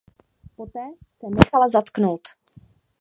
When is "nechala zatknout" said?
1.35-2.21